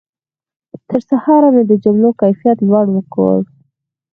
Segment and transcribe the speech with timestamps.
[0.89, 3.39] تر سهاره مې د جملو کیفیت لوړ کړ.